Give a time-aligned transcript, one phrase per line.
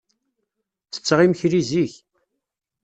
[0.85, 1.93] Ttetteɣ imekli zik.